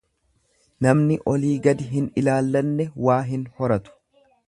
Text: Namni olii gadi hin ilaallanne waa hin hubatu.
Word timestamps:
Namni 0.85 1.17
olii 1.35 1.53
gadi 1.69 1.87
hin 1.93 2.09
ilaallanne 2.23 2.91
waa 3.09 3.23
hin 3.33 3.49
hubatu. 3.61 3.99